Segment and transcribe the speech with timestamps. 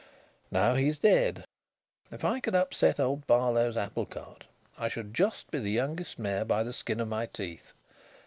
[0.49, 1.45] Now he's dead.
[2.11, 6.43] If I could upset old Barlow's apple cart I should just be the youngest mayor
[6.43, 7.73] by the skin of my teeth.